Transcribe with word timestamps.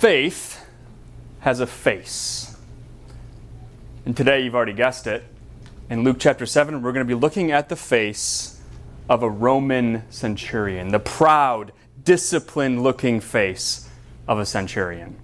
faith 0.00 0.64
has 1.40 1.60
a 1.60 1.66
face. 1.66 2.56
And 4.06 4.16
today, 4.16 4.42
you've 4.42 4.54
already 4.54 4.72
guessed 4.72 5.06
it. 5.06 5.22
In 5.90 6.04
Luke 6.04 6.16
chapter 6.18 6.46
7, 6.46 6.80
we're 6.80 6.92
going 6.92 7.06
to 7.06 7.14
be 7.14 7.20
looking 7.20 7.52
at 7.52 7.68
the 7.68 7.76
face 7.76 8.62
of 9.10 9.22
a 9.22 9.28
Roman 9.28 10.04
centurion, 10.08 10.88
the 10.88 11.00
proud, 11.00 11.72
disciplined 12.02 12.82
looking 12.82 13.20
face 13.20 13.90
of 14.26 14.38
a 14.38 14.46
centurion. 14.46 15.18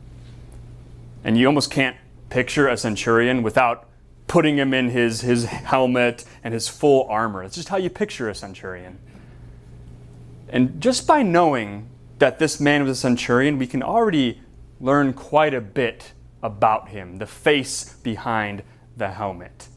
And 1.25 1.39
you 1.39 1.47
almost 1.47 1.71
can't 1.71 1.97
picture 2.29 2.69
a 2.69 2.77
centurion 2.77 3.43
without 3.43 3.89
putting 4.27 4.59
him 4.59 4.75
in 4.75 4.91
his, 4.91 5.23
his 5.23 5.47
helmet 5.47 6.27
and 6.45 6.53
his 6.53 6.69
full 6.69 7.07
armor. 7.09 7.43
It's 7.43 7.57
just 7.57 7.71
how 7.71 7.79
you 7.79 7.89
picture 7.89 8.29
a 8.29 8.35
centurion. 8.35 8.99
And 10.51 10.83
just 10.83 11.07
by 11.07 11.23
knowing 11.23 11.89
that 12.19 12.39
this 12.39 12.61
man 12.61 12.83
was 12.83 12.91
a 12.91 13.01
centurion, 13.01 13.57
we 13.57 13.67
can 13.67 13.83
already 13.83 14.43
learn 14.81 15.13
quite 15.13 15.55
a 15.55 15.61
bit 15.61 16.13
about 16.43 16.89
him, 16.89 17.19
the 17.19 17.27
face 17.27 17.95
behind 18.03 18.63
the 18.97 19.11
helmet. 19.11 19.69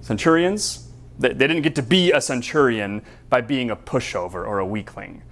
Centurions, 0.00 0.88
they 1.18 1.32
didn't 1.32 1.62
get 1.62 1.74
to 1.76 1.82
be 1.82 2.12
a 2.12 2.20
centurion 2.20 3.02
by 3.28 3.40
being 3.40 3.70
a 3.70 3.76
pushover 3.76 4.46
or 4.46 4.58
a 4.58 4.66
weakling. 4.66 5.22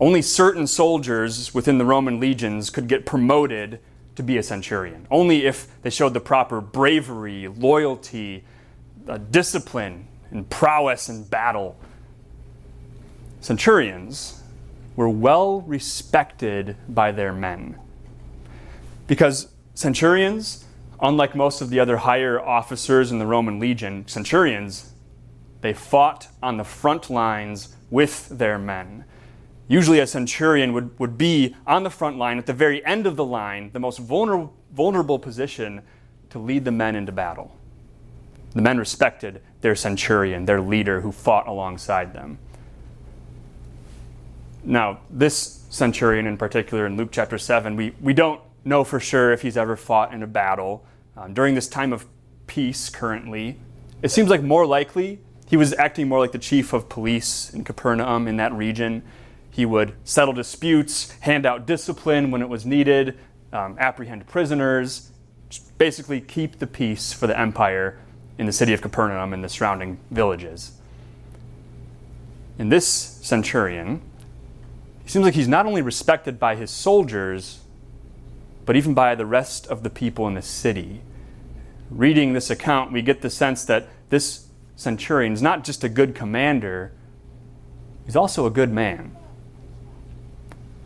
Only 0.00 0.22
certain 0.22 0.66
soldiers 0.66 1.52
within 1.52 1.78
the 1.78 1.84
Roman 1.84 2.20
legions 2.20 2.70
could 2.70 2.86
get 2.86 3.04
promoted 3.04 3.80
to 4.14 4.22
be 4.22 4.38
a 4.38 4.42
centurion, 4.42 5.06
only 5.10 5.46
if 5.46 5.68
they 5.82 5.90
showed 5.90 6.14
the 6.14 6.20
proper 6.20 6.60
bravery, 6.60 7.48
loyalty, 7.48 8.44
uh, 9.08 9.18
discipline, 9.30 10.06
and 10.30 10.48
prowess 10.48 11.08
in 11.08 11.24
battle. 11.24 11.78
Centurions 13.40 14.42
were 14.98 15.08
well 15.08 15.60
respected 15.60 16.76
by 16.88 17.12
their 17.12 17.32
men. 17.32 17.78
Because 19.06 19.46
centurions, 19.72 20.64
unlike 21.00 21.36
most 21.36 21.60
of 21.60 21.70
the 21.70 21.78
other 21.78 21.98
higher 21.98 22.40
officers 22.40 23.12
in 23.12 23.20
the 23.20 23.26
Roman 23.26 23.60
legion, 23.60 24.08
centurions, 24.08 24.92
they 25.60 25.72
fought 25.72 26.26
on 26.42 26.56
the 26.56 26.64
front 26.64 27.10
lines 27.10 27.76
with 27.90 28.28
their 28.28 28.58
men. 28.58 29.04
Usually, 29.68 30.00
a 30.00 30.06
centurion 30.06 30.72
would, 30.72 30.98
would 30.98 31.16
be 31.16 31.54
on 31.64 31.84
the 31.84 31.90
front 31.90 32.18
line 32.18 32.36
at 32.36 32.46
the 32.46 32.52
very 32.52 32.84
end 32.84 33.06
of 33.06 33.14
the 33.14 33.24
line, 33.24 33.70
the 33.72 33.78
most 33.78 34.00
vulnerable, 34.00 34.52
vulnerable 34.72 35.20
position 35.20 35.80
to 36.30 36.40
lead 36.40 36.64
the 36.64 36.72
men 36.72 36.96
into 36.96 37.12
battle. 37.12 37.56
The 38.52 38.62
men 38.62 38.78
respected 38.78 39.42
their 39.60 39.76
centurion, 39.76 40.46
their 40.46 40.60
leader 40.60 41.02
who 41.02 41.12
fought 41.12 41.46
alongside 41.46 42.14
them. 42.14 42.40
Now, 44.68 45.00
this 45.08 45.64
centurion 45.70 46.26
in 46.26 46.36
particular 46.36 46.84
in 46.84 46.98
Luke 46.98 47.08
chapter 47.10 47.38
7, 47.38 47.74
we, 47.74 47.94
we 48.02 48.12
don't 48.12 48.38
know 48.66 48.84
for 48.84 49.00
sure 49.00 49.32
if 49.32 49.40
he's 49.40 49.56
ever 49.56 49.76
fought 49.76 50.12
in 50.12 50.22
a 50.22 50.26
battle. 50.26 50.84
Um, 51.16 51.32
during 51.32 51.54
this 51.54 51.68
time 51.68 51.90
of 51.90 52.04
peace 52.46 52.90
currently, 52.90 53.58
it 54.02 54.10
seems 54.10 54.28
like 54.28 54.42
more 54.42 54.66
likely 54.66 55.20
he 55.48 55.56
was 55.56 55.72
acting 55.72 56.06
more 56.06 56.18
like 56.18 56.32
the 56.32 56.38
chief 56.38 56.74
of 56.74 56.90
police 56.90 57.48
in 57.54 57.64
Capernaum 57.64 58.28
in 58.28 58.36
that 58.36 58.52
region. 58.52 59.02
He 59.50 59.64
would 59.64 59.94
settle 60.04 60.34
disputes, 60.34 61.12
hand 61.20 61.46
out 61.46 61.66
discipline 61.66 62.30
when 62.30 62.42
it 62.42 62.48
was 62.50 62.66
needed, 62.66 63.16
um, 63.54 63.74
apprehend 63.78 64.26
prisoners, 64.26 65.12
basically 65.78 66.20
keep 66.20 66.58
the 66.58 66.66
peace 66.66 67.10
for 67.10 67.26
the 67.26 67.38
empire 67.40 67.98
in 68.36 68.44
the 68.44 68.52
city 68.52 68.74
of 68.74 68.82
Capernaum 68.82 69.32
and 69.32 69.42
the 69.42 69.48
surrounding 69.48 69.98
villages. 70.10 70.72
In 72.58 72.68
this 72.68 72.86
centurion, 72.86 74.02
he 75.08 75.12
seems 75.12 75.24
like 75.24 75.32
he's 75.32 75.48
not 75.48 75.64
only 75.64 75.80
respected 75.80 76.38
by 76.38 76.54
his 76.54 76.70
soldiers, 76.70 77.60
but 78.66 78.76
even 78.76 78.92
by 78.92 79.14
the 79.14 79.24
rest 79.24 79.66
of 79.68 79.82
the 79.82 79.88
people 79.88 80.28
in 80.28 80.34
the 80.34 80.42
city. 80.42 81.00
Reading 81.88 82.34
this 82.34 82.50
account, 82.50 82.92
we 82.92 83.00
get 83.00 83.22
the 83.22 83.30
sense 83.30 83.64
that 83.64 83.88
this 84.10 84.48
centurion 84.76 85.32
is 85.32 85.40
not 85.40 85.64
just 85.64 85.82
a 85.82 85.88
good 85.88 86.14
commander, 86.14 86.92
he's 88.04 88.16
also 88.16 88.44
a 88.44 88.50
good 88.50 88.70
man. 88.70 89.16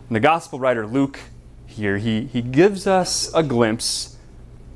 And 0.07 0.15
the 0.15 0.21
gospel 0.21 0.61
writer 0.61 0.87
Luke 0.87 1.19
here, 1.67 1.99
he, 1.99 2.27
he 2.27 2.43
gives 2.43 2.87
us 2.87 3.29
a 3.35 3.43
glimpse 3.43 4.19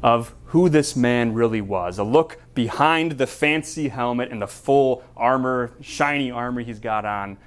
of 0.02 0.34
who 0.46 0.68
this 0.68 0.96
man 0.96 1.34
really 1.34 1.60
was, 1.60 1.98
a 1.98 2.02
look 2.02 2.42
behind 2.56 3.12
the 3.12 3.28
fancy 3.28 3.90
helmet 3.90 4.32
and 4.32 4.42
the 4.42 4.48
full 4.48 5.04
armor, 5.16 5.70
shiny 5.80 6.32
armor 6.32 6.62
he's 6.62 6.80
got 6.80 7.04
on. 7.04 7.38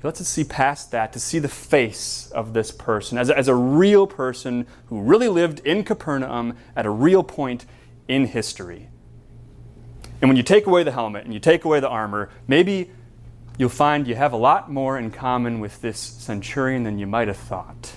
He 0.00 0.06
lets 0.06 0.20
us 0.20 0.28
see 0.28 0.44
past 0.44 0.92
that 0.92 1.12
to 1.12 1.18
see 1.18 1.40
the 1.40 1.48
face 1.48 2.30
of 2.30 2.52
this 2.52 2.70
person 2.70 3.18
as 3.18 3.30
a, 3.30 3.36
as 3.36 3.48
a 3.48 3.54
real 3.54 4.06
person 4.06 4.66
who 4.86 5.00
really 5.00 5.28
lived 5.28 5.58
in 5.60 5.82
Capernaum 5.82 6.56
at 6.76 6.86
a 6.86 6.90
real 6.90 7.24
point 7.24 7.66
in 8.06 8.26
history. 8.26 8.88
And 10.20 10.28
when 10.28 10.36
you 10.36 10.44
take 10.44 10.66
away 10.66 10.84
the 10.84 10.92
helmet 10.92 11.24
and 11.24 11.34
you 11.34 11.40
take 11.40 11.64
away 11.64 11.80
the 11.80 11.88
armor, 11.88 12.30
maybe 12.46 12.90
you'll 13.58 13.68
find 13.68 14.06
you 14.06 14.14
have 14.14 14.32
a 14.32 14.36
lot 14.36 14.70
more 14.70 14.96
in 14.98 15.10
common 15.10 15.58
with 15.58 15.80
this 15.80 15.98
centurion 15.98 16.84
than 16.84 17.00
you 17.00 17.06
might 17.06 17.26
have 17.26 17.36
thought. 17.36 17.92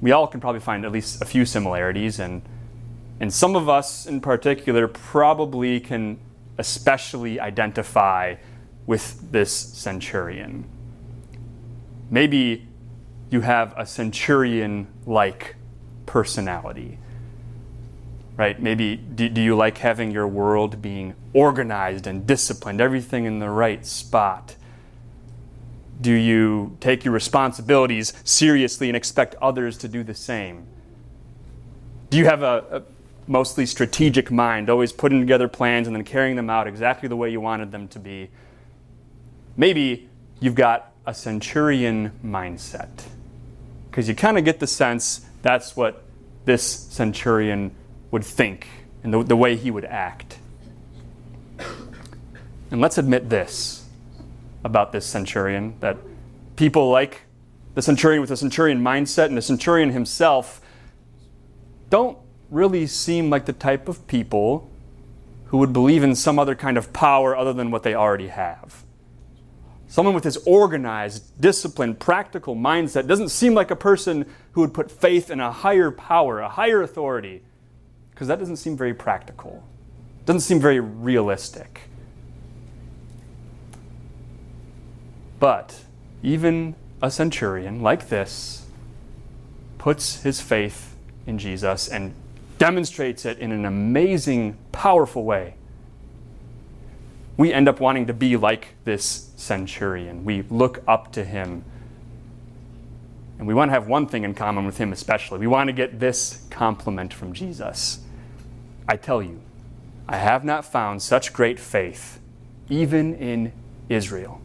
We 0.00 0.12
all 0.12 0.26
can 0.26 0.40
probably 0.40 0.60
find 0.60 0.86
at 0.86 0.92
least 0.92 1.20
a 1.20 1.26
few 1.26 1.44
similarities, 1.44 2.18
and, 2.18 2.40
and 3.20 3.30
some 3.30 3.56
of 3.56 3.68
us 3.68 4.06
in 4.06 4.22
particular 4.22 4.88
probably 4.88 5.80
can 5.80 6.18
especially 6.56 7.38
identify 7.38 8.36
with 8.90 9.30
this 9.30 9.52
centurion. 9.52 10.64
Maybe 12.10 12.66
you 13.30 13.40
have 13.40 13.72
a 13.76 13.86
centurion 13.86 14.88
like 15.06 15.54
personality 16.06 16.98
right? 18.36 18.58
Maybe 18.58 18.96
do, 18.96 19.28
do 19.28 19.42
you 19.42 19.54
like 19.54 19.76
having 19.76 20.10
your 20.10 20.26
world 20.26 20.80
being 20.80 21.14
organized 21.34 22.06
and 22.06 22.26
disciplined, 22.26 22.80
everything 22.80 23.26
in 23.26 23.38
the 23.38 23.50
right 23.50 23.84
spot? 23.84 24.56
Do 26.00 26.14
you 26.14 26.78
take 26.80 27.04
your 27.04 27.12
responsibilities 27.12 28.14
seriously 28.24 28.88
and 28.88 28.96
expect 28.96 29.34
others 29.42 29.76
to 29.78 29.88
do 29.88 30.02
the 30.02 30.14
same? 30.14 30.66
Do 32.08 32.16
you 32.16 32.24
have 32.24 32.42
a, 32.42 32.64
a 32.70 32.82
mostly 33.30 33.66
strategic 33.66 34.30
mind, 34.30 34.70
always 34.70 34.90
putting 34.90 35.20
together 35.20 35.46
plans 35.46 35.86
and 35.86 35.94
then 35.94 36.04
carrying 36.04 36.36
them 36.36 36.48
out 36.48 36.66
exactly 36.66 37.10
the 37.10 37.16
way 37.16 37.28
you 37.28 37.42
wanted 37.42 37.70
them 37.70 37.88
to 37.88 37.98
be? 37.98 38.30
Maybe 39.60 40.08
you've 40.40 40.54
got 40.54 40.90
a 41.04 41.12
centurion 41.12 42.12
mindset 42.24 42.88
because 43.90 44.08
you 44.08 44.14
kind 44.14 44.38
of 44.38 44.44
get 44.46 44.58
the 44.58 44.66
sense 44.66 45.26
that's 45.42 45.76
what 45.76 46.02
this 46.46 46.64
centurion 46.64 47.70
would 48.10 48.24
think 48.24 48.68
and 49.02 49.12
the, 49.12 49.22
the 49.22 49.36
way 49.36 49.56
he 49.56 49.70
would 49.70 49.84
act. 49.84 50.38
And 52.70 52.80
let's 52.80 52.96
admit 52.96 53.28
this 53.28 53.84
about 54.64 54.92
this 54.92 55.04
centurion 55.04 55.74
that 55.80 55.98
people 56.56 56.88
like 56.88 57.24
the 57.74 57.82
centurion 57.82 58.22
with 58.22 58.30
the 58.30 58.38
centurion 58.38 58.80
mindset 58.80 59.26
and 59.26 59.36
the 59.36 59.42
centurion 59.42 59.90
himself 59.90 60.62
don't 61.90 62.16
really 62.48 62.86
seem 62.86 63.28
like 63.28 63.44
the 63.44 63.52
type 63.52 63.90
of 63.90 64.06
people 64.06 64.70
who 65.48 65.58
would 65.58 65.74
believe 65.74 66.02
in 66.02 66.14
some 66.14 66.38
other 66.38 66.54
kind 66.54 66.78
of 66.78 66.94
power 66.94 67.36
other 67.36 67.52
than 67.52 67.70
what 67.70 67.82
they 67.82 67.94
already 67.94 68.28
have. 68.28 68.86
Someone 69.90 70.14
with 70.14 70.22
this 70.22 70.38
organized, 70.46 71.24
disciplined, 71.40 71.98
practical 71.98 72.54
mindset 72.54 73.08
doesn't 73.08 73.30
seem 73.30 73.54
like 73.54 73.72
a 73.72 73.76
person 73.76 74.24
who 74.52 74.60
would 74.60 74.72
put 74.72 74.88
faith 74.88 75.32
in 75.32 75.40
a 75.40 75.50
higher 75.50 75.90
power, 75.90 76.38
a 76.38 76.48
higher 76.48 76.80
authority, 76.80 77.42
because 78.12 78.28
that 78.28 78.38
doesn't 78.38 78.58
seem 78.58 78.76
very 78.76 78.94
practical. 78.94 79.64
Doesn't 80.26 80.42
seem 80.42 80.60
very 80.60 80.78
realistic. 80.78 81.88
But 85.40 85.80
even 86.22 86.76
a 87.02 87.10
centurion 87.10 87.82
like 87.82 88.10
this 88.10 88.66
puts 89.78 90.22
his 90.22 90.40
faith 90.40 90.94
in 91.26 91.36
Jesus 91.36 91.88
and 91.88 92.14
demonstrates 92.58 93.24
it 93.24 93.40
in 93.40 93.50
an 93.50 93.64
amazing, 93.64 94.56
powerful 94.70 95.24
way. 95.24 95.54
We 97.40 97.54
end 97.54 97.70
up 97.70 97.80
wanting 97.80 98.08
to 98.08 98.12
be 98.12 98.36
like 98.36 98.74
this 98.84 99.30
centurion. 99.36 100.26
We 100.26 100.42
look 100.50 100.82
up 100.86 101.10
to 101.12 101.24
him. 101.24 101.64
And 103.38 103.48
we 103.48 103.54
want 103.54 103.70
to 103.70 103.72
have 103.72 103.88
one 103.88 104.06
thing 104.06 104.24
in 104.24 104.34
common 104.34 104.66
with 104.66 104.76
him, 104.76 104.92
especially. 104.92 105.38
We 105.38 105.46
want 105.46 105.68
to 105.68 105.72
get 105.72 105.98
this 105.98 106.44
compliment 106.50 107.14
from 107.14 107.32
Jesus. 107.32 108.00
I 108.86 108.96
tell 108.96 109.22
you, 109.22 109.40
I 110.06 110.18
have 110.18 110.44
not 110.44 110.66
found 110.66 111.00
such 111.00 111.32
great 111.32 111.58
faith, 111.58 112.20
even 112.68 113.14
in 113.14 113.52
Israel. 113.88 114.42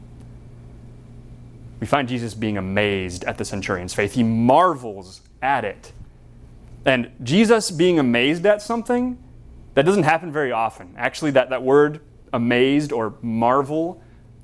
We 1.81 1.87
find 1.87 2.07
Jesus 2.07 2.33
being 2.33 2.57
amazed 2.57 3.25
at 3.25 3.37
the 3.37 3.43
centurion's 3.43 3.93
faith. 3.93 4.13
He 4.13 4.23
marvels 4.23 5.19
at 5.41 5.65
it. 5.65 5.91
And 6.85 7.11
Jesus 7.21 7.71
being 7.71 7.99
amazed 7.99 8.45
at 8.45 8.61
something, 8.61 9.21
that 9.73 9.83
doesn't 9.83 10.03
happen 10.03 10.31
very 10.31 10.53
often. 10.53 10.93
Actually, 10.95 11.31
that, 11.31 11.49
that 11.49 11.61
word 11.61 11.99
amazed 12.35 12.91
or 12.91 13.15
marvel, 13.21 14.01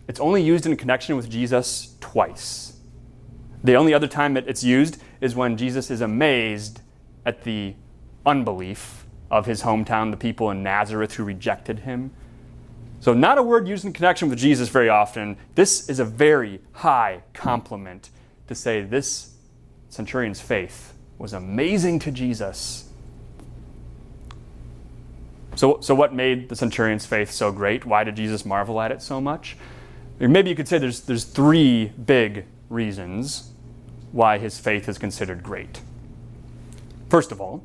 it's 0.07 0.19
only 0.19 0.41
used 0.41 0.65
in 0.65 0.75
connection 0.77 1.15
with 1.15 1.29
Jesus 1.29 1.95
twice. 1.99 2.77
The 3.63 3.75
only 3.75 3.93
other 3.93 4.07
time 4.07 4.33
that 4.33 4.47
it's 4.47 4.63
used 4.63 5.01
is 5.19 5.35
when 5.35 5.57
Jesus 5.57 5.91
is 5.91 6.01
amazed 6.01 6.81
at 7.25 7.43
the 7.43 7.75
unbelief 8.25 9.05
of 9.29 9.45
his 9.45 9.63
hometown, 9.63 10.09
the 10.09 10.17
people 10.17 10.49
in 10.51 10.63
Nazareth 10.63 11.13
who 11.13 11.23
rejected 11.23 11.79
him. 11.79 12.11
So, 12.99 13.13
not 13.13 13.38
a 13.38 13.43
word 13.43 13.67
used 13.67 13.85
in 13.85 13.93
connection 13.93 14.29
with 14.29 14.39
Jesus 14.39 14.69
very 14.69 14.89
often. 14.89 15.38
This 15.55 15.89
is 15.89 15.99
a 15.99 16.05
very 16.05 16.61
high 16.71 17.23
compliment 17.33 18.09
to 18.47 18.55
say 18.55 18.81
this 18.81 19.35
centurion's 19.89 20.39
faith 20.39 20.93
was 21.17 21.33
amazing 21.33 21.99
to 21.99 22.11
Jesus. 22.11 22.90
So, 25.56 25.80
so 25.81 25.94
what 25.94 26.13
made 26.13 26.50
the 26.50 26.56
centurion's 26.56 27.06
faith 27.06 27.31
so 27.31 27.51
great? 27.51 27.86
Why 27.86 28.03
did 28.03 28.15
Jesus 28.15 28.45
marvel 28.45 28.80
at 28.81 28.92
it 28.92 29.01
so 29.01 29.19
much? 29.19 29.57
maybe 30.19 30.51
you 30.51 30.56
could 30.56 30.68
say 30.68 30.77
there's, 30.77 31.01
there's 31.01 31.24
three 31.24 31.88
big 31.88 32.45
reasons 32.69 33.51
why 34.12 34.38
his 34.38 34.59
faith 34.59 34.88
is 34.88 35.00
considered 35.00 35.42
great. 35.42 35.81
First 37.09 37.31
of 37.31 37.42
all, 37.42 37.63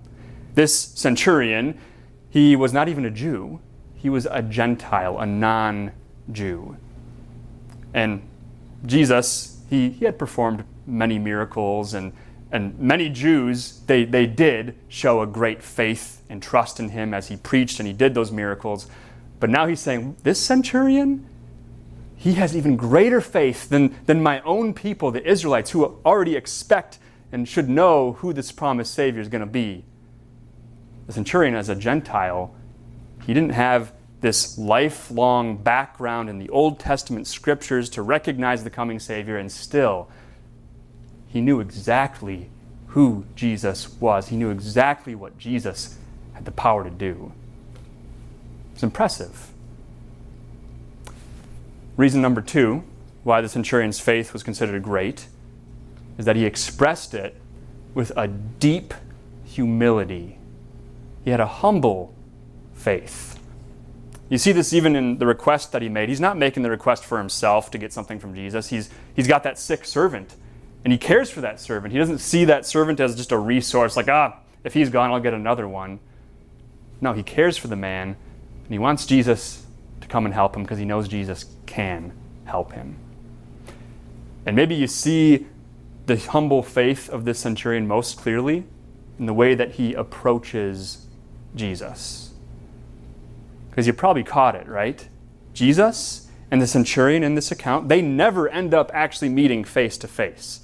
this 0.54 0.74
centurion, 0.74 1.78
he 2.30 2.56
was 2.56 2.72
not 2.72 2.88
even 2.88 3.04
a 3.04 3.10
Jew, 3.10 3.60
he 3.94 4.08
was 4.08 4.26
a 4.30 4.40
Gentile, 4.40 5.18
a 5.18 5.26
non 5.26 5.92
Jew. 6.32 6.76
And 7.92 8.22
Jesus, 8.86 9.60
he, 9.68 9.90
he 9.90 10.04
had 10.06 10.18
performed 10.18 10.64
many 10.86 11.18
miracles, 11.18 11.92
and, 11.92 12.12
and 12.52 12.78
many 12.78 13.08
Jews, 13.08 13.80
they, 13.86 14.04
they 14.04 14.26
did 14.26 14.76
show 14.88 15.20
a 15.20 15.26
great 15.26 15.62
faith 15.62 16.22
and 16.28 16.42
trust 16.42 16.78
in 16.78 16.90
him 16.90 17.12
as 17.12 17.28
he 17.28 17.36
preached 17.36 17.80
and 17.80 17.86
he 17.86 17.92
did 17.92 18.14
those 18.14 18.30
miracles. 18.30 18.88
But 19.40 19.50
now 19.50 19.66
he's 19.66 19.80
saying, 19.80 20.16
This 20.22 20.40
centurion, 20.40 21.26
he 22.14 22.34
has 22.34 22.56
even 22.56 22.76
greater 22.76 23.20
faith 23.20 23.68
than, 23.68 23.96
than 24.06 24.22
my 24.22 24.40
own 24.42 24.74
people, 24.74 25.10
the 25.10 25.28
Israelites, 25.28 25.70
who 25.72 25.84
already 26.04 26.36
expect 26.36 26.98
and 27.32 27.48
should 27.48 27.68
know 27.68 28.12
who 28.12 28.32
this 28.32 28.52
promised 28.52 28.94
Savior 28.94 29.20
is 29.20 29.28
going 29.28 29.40
to 29.40 29.46
be. 29.46 29.84
The 31.06 31.12
centurion, 31.12 31.54
as 31.54 31.68
a 31.68 31.74
Gentile, 31.74 32.54
he 33.24 33.34
didn't 33.34 33.52
have 33.52 33.92
this 34.20 34.56
lifelong 34.56 35.56
background 35.56 36.30
in 36.30 36.38
the 36.38 36.48
Old 36.48 36.78
Testament 36.78 37.26
scriptures 37.26 37.90
to 37.90 38.02
recognize 38.02 38.64
the 38.64 38.70
coming 38.70 38.98
Savior, 38.98 39.36
and 39.36 39.50
still, 39.50 40.08
he 41.28 41.40
knew 41.40 41.60
exactly 41.60 42.48
who 42.88 43.24
Jesus 43.34 44.00
was. 44.00 44.28
He 44.28 44.36
knew 44.36 44.50
exactly 44.50 45.14
what 45.14 45.38
Jesus 45.38 45.98
had 46.32 46.44
the 46.44 46.50
power 46.50 46.84
to 46.84 46.90
do. 46.90 47.32
It's 48.74 48.82
impressive. 48.82 49.50
Reason 51.96 52.20
number 52.20 52.40
two 52.40 52.84
why 53.24 53.40
the 53.40 53.48
centurion's 53.48 53.98
faith 53.98 54.32
was 54.32 54.44
considered 54.44 54.82
great 54.82 55.26
is 56.16 56.24
that 56.26 56.36
he 56.36 56.44
expressed 56.44 57.12
it 57.12 57.34
with 57.92 58.12
a 58.16 58.28
deep 58.28 58.94
humility. 59.44 60.38
He 61.24 61.30
had 61.30 61.40
a 61.40 61.46
humble 61.46 62.14
faith. 62.74 63.40
You 64.28 64.38
see 64.38 64.52
this 64.52 64.72
even 64.72 64.94
in 64.94 65.18
the 65.18 65.26
request 65.26 65.72
that 65.72 65.82
he 65.82 65.88
made. 65.88 66.08
He's 66.08 66.20
not 66.20 66.36
making 66.36 66.62
the 66.62 66.70
request 66.70 67.04
for 67.04 67.18
himself 67.18 67.70
to 67.72 67.78
get 67.78 67.92
something 67.92 68.18
from 68.18 68.34
Jesus. 68.34 68.68
He's, 68.68 68.90
he's 69.14 69.26
got 69.26 69.42
that 69.44 69.58
sick 69.58 69.84
servant, 69.84 70.34
and 70.86 70.92
he 70.92 70.98
cares 70.98 71.28
for 71.28 71.40
that 71.40 71.58
servant. 71.58 71.90
He 71.90 71.98
doesn't 71.98 72.18
see 72.18 72.44
that 72.44 72.64
servant 72.64 73.00
as 73.00 73.16
just 73.16 73.32
a 73.32 73.36
resource, 73.36 73.96
like, 73.96 74.08
ah, 74.08 74.38
if 74.62 74.72
he's 74.72 74.88
gone, 74.88 75.10
I'll 75.10 75.18
get 75.18 75.34
another 75.34 75.66
one. 75.66 75.98
No, 77.00 77.12
he 77.12 77.24
cares 77.24 77.56
for 77.56 77.66
the 77.66 77.74
man, 77.74 78.10
and 78.10 78.68
he 78.70 78.78
wants 78.78 79.04
Jesus 79.04 79.66
to 80.00 80.06
come 80.06 80.26
and 80.26 80.32
help 80.32 80.54
him 80.54 80.62
because 80.62 80.78
he 80.78 80.84
knows 80.84 81.08
Jesus 81.08 81.46
can 81.66 82.12
help 82.44 82.70
him. 82.70 82.98
And 84.46 84.54
maybe 84.54 84.76
you 84.76 84.86
see 84.86 85.46
the 86.06 86.18
humble 86.18 86.62
faith 86.62 87.10
of 87.10 87.24
this 87.24 87.40
centurion 87.40 87.88
most 87.88 88.16
clearly 88.16 88.62
in 89.18 89.26
the 89.26 89.34
way 89.34 89.56
that 89.56 89.72
he 89.72 89.92
approaches 89.92 91.08
Jesus. 91.56 92.32
Because 93.70 93.88
you 93.88 93.92
probably 93.92 94.22
caught 94.22 94.54
it, 94.54 94.68
right? 94.68 95.08
Jesus 95.52 96.30
and 96.48 96.62
the 96.62 96.66
centurion 96.68 97.24
in 97.24 97.34
this 97.34 97.50
account, 97.50 97.88
they 97.88 98.00
never 98.00 98.48
end 98.48 98.72
up 98.72 98.92
actually 98.94 99.30
meeting 99.30 99.64
face 99.64 99.98
to 99.98 100.06
face. 100.06 100.60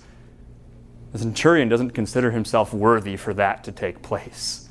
The 1.13 1.19
centurion 1.19 1.69
doesn't 1.69 1.91
consider 1.91 2.31
himself 2.31 2.73
worthy 2.73 3.17
for 3.17 3.35
that 3.35 3.65
to 3.65 3.73
take 3.73 4.03
place. 4.03 4.69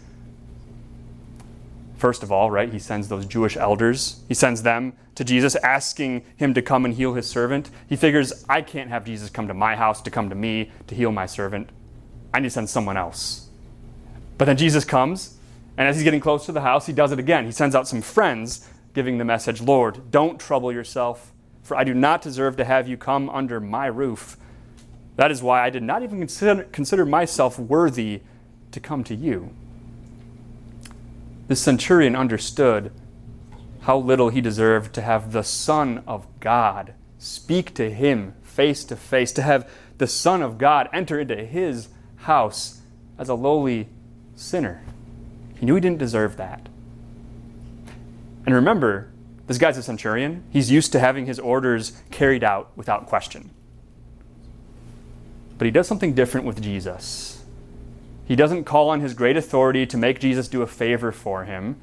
First 1.97 2.23
of 2.23 2.31
all, 2.31 2.49
right, 2.49 2.71
he 2.71 2.79
sends 2.79 3.09
those 3.09 3.27
Jewish 3.27 3.55
elders. 3.55 4.21
He 4.27 4.33
sends 4.33 4.63
them 4.63 4.93
to 5.13 5.23
Jesus, 5.23 5.55
asking 5.57 6.23
him 6.35 6.55
to 6.55 6.61
come 6.61 6.83
and 6.83 6.95
heal 6.95 7.13
his 7.13 7.27
servant. 7.27 7.69
He 7.87 7.95
figures, 7.95 8.43
I 8.49 8.63
can't 8.63 8.89
have 8.89 9.05
Jesus 9.05 9.29
come 9.29 9.47
to 9.47 9.53
my 9.53 9.75
house 9.75 10.01
to 10.01 10.09
come 10.09 10.29
to 10.29 10.35
me 10.35 10.71
to 10.87 10.95
heal 10.95 11.11
my 11.11 11.27
servant. 11.27 11.69
I 12.33 12.39
need 12.39 12.47
to 12.47 12.49
send 12.49 12.69
someone 12.69 12.97
else. 12.97 13.49
But 14.39 14.45
then 14.45 14.57
Jesus 14.57 14.83
comes, 14.83 15.37
and 15.77 15.87
as 15.87 15.95
he's 15.95 16.03
getting 16.03 16.21
close 16.21 16.47
to 16.47 16.51
the 16.51 16.61
house, 16.61 16.87
he 16.87 16.93
does 16.93 17.11
it 17.11 17.19
again. 17.19 17.45
He 17.45 17.51
sends 17.51 17.75
out 17.75 17.87
some 17.87 18.01
friends, 18.01 18.67
giving 18.95 19.19
the 19.19 19.25
message 19.25 19.61
Lord, 19.61 20.09
don't 20.09 20.39
trouble 20.39 20.71
yourself, 20.71 21.31
for 21.61 21.77
I 21.77 21.83
do 21.83 21.93
not 21.93 22.23
deserve 22.23 22.57
to 22.57 22.65
have 22.65 22.87
you 22.87 22.97
come 22.97 23.29
under 23.29 23.59
my 23.59 23.85
roof. 23.85 24.37
That 25.21 25.29
is 25.29 25.43
why 25.43 25.63
I 25.63 25.69
did 25.69 25.83
not 25.83 26.01
even 26.01 26.19
consider, 26.25 27.05
myself 27.05 27.59
worthy 27.59 28.21
to 28.71 28.79
come 28.79 29.03
to 29.03 29.13
you. 29.13 29.51
The 31.47 31.55
centurion 31.55 32.15
understood 32.15 32.91
how 33.81 33.99
little 33.99 34.29
he 34.29 34.41
deserved 34.41 34.95
to 34.95 35.01
have 35.03 35.31
the 35.31 35.43
Son 35.43 36.03
of 36.07 36.25
God 36.39 36.95
speak 37.19 37.75
to 37.75 37.91
him 37.91 38.33
face 38.41 38.83
to 38.85 38.95
face, 38.95 39.31
to 39.33 39.43
have 39.43 39.69
the 39.99 40.07
Son 40.07 40.41
of 40.41 40.57
God 40.57 40.89
enter 40.91 41.19
into 41.19 41.35
his 41.45 41.89
house 42.15 42.81
as 43.19 43.29
a 43.29 43.35
lowly 43.35 43.89
sinner. 44.35 44.81
He 45.59 45.67
knew 45.67 45.75
he 45.75 45.81
didn't 45.81 45.99
deserve 45.99 46.37
that. 46.37 46.67
And 48.47 48.55
remember, 48.55 49.11
this 49.45 49.59
guy's 49.59 49.77
a 49.77 49.83
centurion. 49.83 50.45
He's 50.49 50.71
used 50.71 50.91
to 50.93 50.99
having 50.99 51.27
his 51.27 51.37
orders 51.37 52.01
carried 52.09 52.43
out 52.43 52.71
without 52.75 53.05
question. 53.05 53.51
But 55.61 55.65
he 55.65 55.71
does 55.71 55.87
something 55.87 56.15
different 56.15 56.47
with 56.47 56.59
Jesus. 56.59 57.45
He 58.25 58.35
doesn't 58.35 58.63
call 58.63 58.89
on 58.89 58.99
his 58.99 59.13
great 59.13 59.37
authority 59.37 59.85
to 59.85 59.95
make 59.95 60.19
Jesus 60.19 60.47
do 60.47 60.63
a 60.63 60.65
favor 60.65 61.11
for 61.11 61.43
him. 61.43 61.79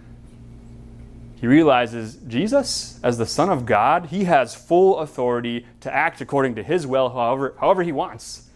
He 1.36 1.46
realizes 1.46 2.16
Jesus, 2.26 2.98
as 3.04 3.18
the 3.18 3.24
Son 3.24 3.48
of 3.48 3.66
God, 3.66 4.06
he 4.06 4.24
has 4.24 4.52
full 4.52 4.98
authority 4.98 5.64
to 5.78 5.94
act 5.94 6.20
according 6.20 6.56
to 6.56 6.64
his 6.64 6.88
will, 6.88 7.10
however, 7.10 7.54
however 7.60 7.84
he 7.84 7.92
wants. 7.92 8.50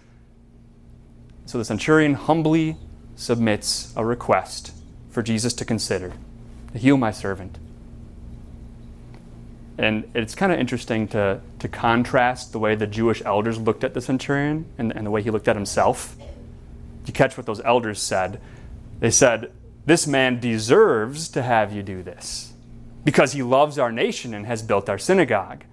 So 1.47 1.57
the 1.57 1.65
centurion 1.65 2.15
humbly 2.15 2.77
submits 3.15 3.93
a 3.95 4.05
request 4.05 4.73
for 5.09 5.23
Jesus 5.23 5.55
to 5.55 5.65
consider 5.65 6.15
to 6.73 6.79
heal 6.81 6.97
my 6.97 7.13
servant. 7.13 7.59
And 9.79 10.11
it's 10.15 10.35
kind 10.35 10.53
of 10.53 10.59
interesting 10.59 11.09
to, 11.09 11.41
to 11.59 11.69
contrast 11.69 12.53
the 12.53 12.59
way 12.59 12.75
the 12.75 12.87
Jewish 12.87 13.23
elders 13.25 13.59
looked 13.59 13.85
at 13.85 13.95
the 13.95 14.01
centurion 14.01 14.67
and, 14.79 14.93
and 14.95 15.07
the 15.07 15.11
way 15.11 15.23
he 15.23 15.31
looked 15.31 15.49
at 15.49 15.57
himself 15.57 16.17
you 17.07 17.13
catch 17.13 17.37
what 17.37 17.47
those 17.47 17.61
elders 17.61 18.01
said? 18.01 18.41
They 19.01 19.11
said, 19.11 19.53
This 19.87 20.07
man 20.07 20.41
deserves 20.41 21.29
to 21.31 21.43
have 21.43 21.73
you 21.73 21.83
do 21.83 22.03
this 22.03 22.53
because 23.05 23.33
he 23.33 23.43
loves 23.43 23.79
our 23.79 23.91
nation 23.91 24.35
and 24.35 24.47
has 24.47 24.63
built 24.63 24.89
our 24.89 24.99
synagogue. 24.99 25.65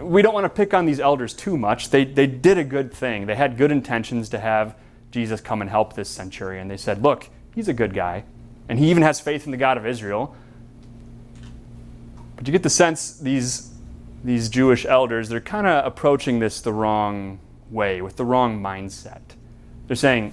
We 0.00 0.20
don't 0.20 0.34
want 0.34 0.44
to 0.44 0.50
pick 0.50 0.74
on 0.74 0.84
these 0.84 1.00
elders 1.00 1.32
too 1.32 1.56
much. 1.56 1.90
They, 1.90 2.04
they 2.04 2.26
did 2.26 2.58
a 2.58 2.64
good 2.64 2.92
thing. 2.92 3.26
They 3.26 3.36
had 3.36 3.56
good 3.56 3.72
intentions 3.72 4.28
to 4.30 4.38
have 4.38 4.76
Jesus 5.10 5.40
come 5.40 5.62
and 5.62 5.70
help 5.70 5.94
this 5.94 6.10
centurion. 6.10 6.68
They 6.68 6.76
said, 6.76 7.02
Look, 7.02 7.30
he's 7.54 7.68
a 7.68 7.72
good 7.72 7.94
guy, 7.94 8.24
and 8.68 8.78
he 8.78 8.90
even 8.90 9.02
has 9.02 9.20
faith 9.20 9.46
in 9.46 9.52
the 9.52 9.56
God 9.56 9.78
of 9.78 9.86
Israel. 9.86 10.36
But 12.38 12.46
you 12.46 12.52
get 12.52 12.62
the 12.62 12.70
sense 12.70 13.18
these, 13.18 13.74
these 14.22 14.48
Jewish 14.48 14.86
elders, 14.86 15.28
they're 15.28 15.40
kind 15.40 15.66
of 15.66 15.84
approaching 15.84 16.38
this 16.38 16.60
the 16.60 16.72
wrong 16.72 17.40
way, 17.68 18.00
with 18.00 18.16
the 18.16 18.24
wrong 18.24 18.62
mindset. 18.62 19.22
They're 19.88 19.96
saying, 19.96 20.32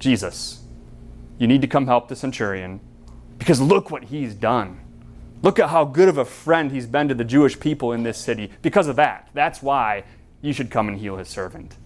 Jesus, 0.00 0.64
you 1.38 1.46
need 1.46 1.60
to 1.60 1.68
come 1.68 1.86
help 1.86 2.08
the 2.08 2.16
centurion 2.16 2.80
because 3.38 3.60
look 3.60 3.92
what 3.92 4.04
he's 4.04 4.34
done. 4.34 4.80
Look 5.40 5.60
at 5.60 5.70
how 5.70 5.84
good 5.84 6.08
of 6.08 6.18
a 6.18 6.24
friend 6.24 6.72
he's 6.72 6.86
been 6.86 7.06
to 7.06 7.14
the 7.14 7.24
Jewish 7.24 7.60
people 7.60 7.92
in 7.92 8.02
this 8.02 8.18
city. 8.18 8.50
Because 8.60 8.88
of 8.88 8.96
that, 8.96 9.28
that's 9.32 9.62
why 9.62 10.02
you 10.42 10.52
should 10.52 10.68
come 10.68 10.88
and 10.88 10.98
heal 10.98 11.16
his 11.16 11.28
servant. 11.28 11.76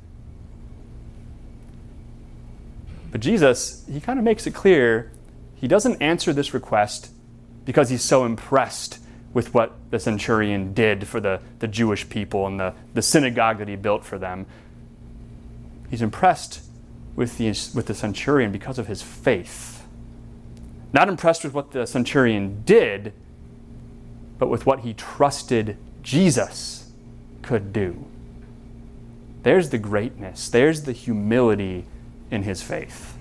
But 3.12 3.20
Jesus, 3.20 3.84
he 3.92 4.00
kind 4.00 4.18
of 4.18 4.24
makes 4.24 4.46
it 4.46 4.54
clear 4.54 5.12
he 5.54 5.68
doesn't 5.68 6.00
answer 6.00 6.32
this 6.32 6.54
request 6.54 7.10
because 7.66 7.90
he's 7.90 8.02
so 8.02 8.24
impressed 8.24 9.00
with 9.34 9.52
what 9.52 9.72
the 9.90 9.98
centurion 9.98 10.72
did 10.72 11.06
for 11.06 11.20
the, 11.20 11.40
the 11.58 11.68
Jewish 11.68 12.08
people 12.08 12.46
and 12.46 12.58
the, 12.58 12.72
the 12.94 13.02
synagogue 13.02 13.58
that 13.58 13.68
he 13.68 13.76
built 13.76 14.04
for 14.04 14.16
them. 14.16 14.46
He's 15.90 16.00
impressed 16.00 16.62
with 17.16 17.36
the, 17.36 17.48
with 17.74 17.86
the 17.86 17.94
centurion 17.94 18.52
because 18.52 18.78
of 18.78 18.86
his 18.86 19.02
faith. 19.02 19.84
Not 20.92 21.08
impressed 21.08 21.42
with 21.42 21.52
what 21.52 21.72
the 21.72 21.86
centurion 21.86 22.62
did, 22.64 23.12
but 24.38 24.48
with 24.48 24.66
what 24.66 24.80
he 24.80 24.94
trusted 24.94 25.76
Jesus 26.02 26.92
could 27.42 27.72
do. 27.72 28.06
There's 29.42 29.70
the 29.70 29.78
greatness, 29.78 30.48
there's 30.48 30.82
the 30.82 30.92
humility 30.92 31.86
in 32.30 32.44
his 32.44 32.62
faith. 32.62 33.16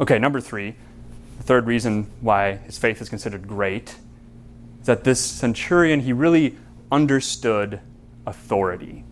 Okay, 0.00 0.18
number 0.18 0.40
three, 0.40 0.74
the 1.36 1.44
third 1.44 1.66
reason 1.66 2.10
why 2.20 2.56
his 2.56 2.78
faith 2.78 3.00
is 3.00 3.08
considered 3.08 3.46
great 3.46 3.96
is 4.84 4.86
that 4.86 5.02
this 5.02 5.18
centurion, 5.18 6.00
he 6.00 6.12
really 6.12 6.58
understood 6.92 7.80
authority. 8.26 9.02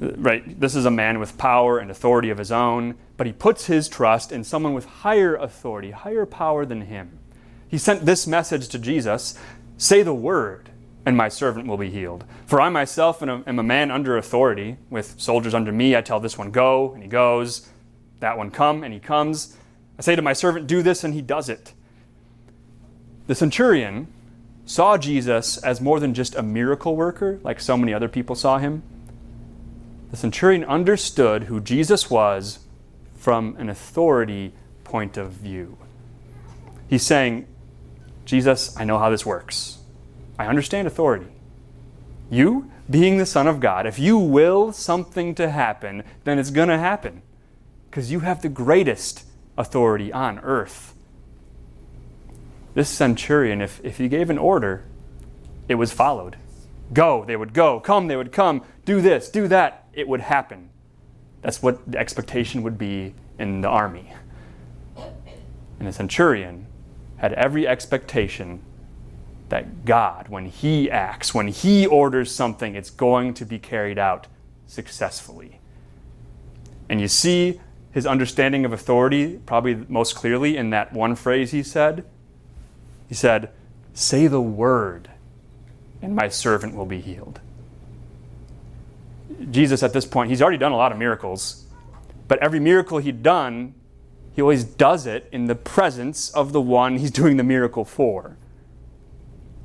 Right, 0.00 0.60
this 0.60 0.76
is 0.76 0.84
a 0.84 0.90
man 0.90 1.18
with 1.18 1.38
power 1.38 1.78
and 1.78 1.90
authority 1.90 2.28
of 2.28 2.36
his 2.36 2.52
own, 2.52 2.96
but 3.16 3.26
he 3.26 3.32
puts 3.32 3.64
his 3.64 3.88
trust 3.88 4.30
in 4.30 4.44
someone 4.44 4.74
with 4.74 4.84
higher 4.84 5.34
authority, 5.34 5.92
higher 5.92 6.26
power 6.26 6.66
than 6.66 6.82
him. 6.82 7.18
He 7.68 7.78
sent 7.78 8.04
this 8.04 8.26
message 8.26 8.68
to 8.68 8.78
Jesus 8.78 9.38
Say 9.78 10.02
the 10.02 10.12
word, 10.12 10.68
and 11.06 11.16
my 11.16 11.30
servant 11.30 11.66
will 11.66 11.78
be 11.78 11.88
healed. 11.88 12.24
For 12.44 12.60
I 12.60 12.68
myself 12.68 13.22
am 13.22 13.30
a, 13.30 13.42
am 13.46 13.58
a 13.58 13.62
man 13.62 13.90
under 13.90 14.18
authority, 14.18 14.76
with 14.90 15.18
soldiers 15.18 15.54
under 15.54 15.72
me. 15.72 15.96
I 15.96 16.02
tell 16.02 16.20
this 16.20 16.36
one, 16.36 16.50
Go, 16.50 16.92
and 16.92 17.02
he 17.02 17.08
goes. 17.08 17.66
That 18.20 18.36
one, 18.36 18.50
Come, 18.50 18.84
and 18.84 18.92
he 18.92 19.00
comes. 19.00 19.56
I 19.98 20.02
say 20.02 20.16
to 20.16 20.20
my 20.20 20.34
servant, 20.34 20.66
Do 20.66 20.82
this, 20.82 21.02
and 21.02 21.14
he 21.14 21.22
does 21.22 21.48
it. 21.48 21.72
The 23.26 23.34
centurion 23.34 24.08
saw 24.68 24.98
Jesus 24.98 25.56
as 25.56 25.80
more 25.80 25.98
than 25.98 26.12
just 26.12 26.34
a 26.34 26.42
miracle 26.42 26.94
worker, 26.94 27.40
like 27.42 27.58
so 27.58 27.74
many 27.74 27.94
other 27.94 28.06
people 28.06 28.36
saw 28.36 28.58
him. 28.58 28.82
The 30.10 30.18
centurion 30.18 30.62
understood 30.62 31.44
who 31.44 31.58
Jesus 31.58 32.10
was 32.10 32.58
from 33.16 33.56
an 33.58 33.70
authority 33.70 34.52
point 34.84 35.16
of 35.16 35.30
view. 35.32 35.78
He's 36.86 37.02
saying, 37.02 37.46
Jesus, 38.26 38.76
I 38.78 38.84
know 38.84 38.98
how 38.98 39.08
this 39.08 39.24
works. 39.24 39.78
I 40.38 40.46
understand 40.46 40.86
authority. 40.86 41.28
You, 42.30 42.70
being 42.90 43.16
the 43.16 43.24
Son 43.24 43.46
of 43.46 43.60
God, 43.60 43.86
if 43.86 43.98
you 43.98 44.18
will 44.18 44.72
something 44.72 45.34
to 45.36 45.48
happen, 45.48 46.04
then 46.24 46.38
it's 46.38 46.50
going 46.50 46.68
to 46.68 46.78
happen 46.78 47.22
because 47.90 48.12
you 48.12 48.20
have 48.20 48.42
the 48.42 48.50
greatest 48.50 49.24
authority 49.56 50.12
on 50.12 50.38
earth. 50.40 50.94
This 52.78 52.88
centurion, 52.88 53.60
if, 53.60 53.80
if 53.82 53.98
he 53.98 54.06
gave 54.06 54.30
an 54.30 54.38
order, 54.38 54.84
it 55.68 55.74
was 55.74 55.90
followed. 55.90 56.36
Go, 56.92 57.24
they 57.24 57.34
would 57.34 57.52
go. 57.52 57.80
Come, 57.80 58.06
they 58.06 58.14
would 58.14 58.30
come. 58.30 58.62
Do 58.84 59.00
this, 59.00 59.28
do 59.30 59.48
that. 59.48 59.88
It 59.92 60.06
would 60.06 60.20
happen. 60.20 60.70
That's 61.42 61.60
what 61.60 61.90
the 61.90 61.98
expectation 61.98 62.62
would 62.62 62.78
be 62.78 63.16
in 63.36 63.62
the 63.62 63.68
army. 63.68 64.12
And 65.80 65.88
a 65.88 65.92
centurion 65.92 66.68
had 67.16 67.32
every 67.32 67.66
expectation 67.66 68.62
that 69.48 69.84
God, 69.84 70.28
when 70.28 70.46
He 70.46 70.88
acts, 70.88 71.34
when 71.34 71.48
He 71.48 71.84
orders 71.84 72.32
something, 72.32 72.76
it's 72.76 72.90
going 72.90 73.34
to 73.34 73.44
be 73.44 73.58
carried 73.58 73.98
out 73.98 74.28
successfully. 74.68 75.58
And 76.88 77.00
you 77.00 77.08
see 77.08 77.60
his 77.90 78.06
understanding 78.06 78.64
of 78.64 78.72
authority 78.72 79.40
probably 79.46 79.74
most 79.88 80.14
clearly 80.14 80.56
in 80.56 80.70
that 80.70 80.92
one 80.92 81.16
phrase 81.16 81.50
he 81.50 81.64
said. 81.64 82.04
He 83.08 83.14
said, 83.14 83.50
Say 83.94 84.26
the 84.26 84.40
word, 84.40 85.10
and 86.00 86.14
my 86.14 86.28
servant 86.28 86.76
will 86.76 86.86
be 86.86 87.00
healed. 87.00 87.40
Jesus, 89.50 89.82
at 89.82 89.92
this 89.92 90.04
point, 90.04 90.30
he's 90.30 90.42
already 90.42 90.58
done 90.58 90.72
a 90.72 90.76
lot 90.76 90.92
of 90.92 90.98
miracles, 90.98 91.66
but 92.28 92.38
every 92.40 92.60
miracle 92.60 92.98
he'd 92.98 93.22
done, 93.22 93.74
he 94.34 94.42
always 94.42 94.62
does 94.62 95.06
it 95.06 95.28
in 95.32 95.46
the 95.46 95.54
presence 95.54 96.30
of 96.30 96.52
the 96.52 96.60
one 96.60 96.98
he's 96.98 97.10
doing 97.10 97.36
the 97.36 97.44
miracle 97.44 97.84
for. 97.84 98.36